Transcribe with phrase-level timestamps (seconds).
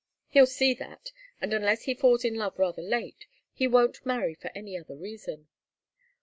[0.29, 4.49] He'll see that, and unless he falls in love rather late, he won't marry for
[4.55, 5.47] any other reason.